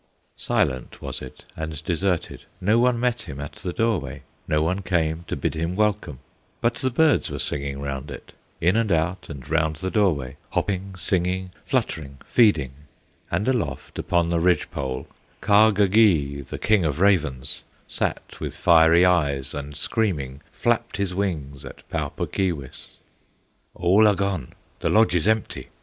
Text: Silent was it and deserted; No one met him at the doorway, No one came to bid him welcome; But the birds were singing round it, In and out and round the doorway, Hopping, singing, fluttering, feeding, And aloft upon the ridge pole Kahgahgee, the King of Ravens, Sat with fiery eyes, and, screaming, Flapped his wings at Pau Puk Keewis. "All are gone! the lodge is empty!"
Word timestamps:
Silent 0.35 0.99
was 0.99 1.21
it 1.21 1.45
and 1.55 1.83
deserted; 1.83 2.45
No 2.59 2.79
one 2.79 2.99
met 2.99 3.29
him 3.29 3.39
at 3.39 3.51
the 3.57 3.71
doorway, 3.71 4.23
No 4.47 4.63
one 4.63 4.81
came 4.81 5.25
to 5.27 5.35
bid 5.35 5.53
him 5.55 5.75
welcome; 5.75 6.17
But 6.59 6.73
the 6.77 6.89
birds 6.89 7.29
were 7.29 7.37
singing 7.37 7.79
round 7.79 8.09
it, 8.09 8.33
In 8.59 8.75
and 8.77 8.91
out 8.91 9.27
and 9.29 9.47
round 9.47 9.75
the 9.75 9.91
doorway, 9.91 10.37
Hopping, 10.53 10.95
singing, 10.97 11.51
fluttering, 11.67 12.17
feeding, 12.25 12.71
And 13.29 13.47
aloft 13.47 13.99
upon 13.99 14.31
the 14.31 14.39
ridge 14.39 14.71
pole 14.71 15.05
Kahgahgee, 15.39 16.41
the 16.49 16.57
King 16.57 16.83
of 16.83 16.99
Ravens, 16.99 17.61
Sat 17.87 18.39
with 18.39 18.57
fiery 18.57 19.05
eyes, 19.05 19.53
and, 19.53 19.77
screaming, 19.77 20.41
Flapped 20.51 20.97
his 20.97 21.13
wings 21.13 21.63
at 21.63 21.87
Pau 21.91 22.09
Puk 22.09 22.31
Keewis. 22.33 22.95
"All 23.75 24.07
are 24.07 24.15
gone! 24.15 24.53
the 24.79 24.89
lodge 24.89 25.13
is 25.13 25.27
empty!" 25.27 25.67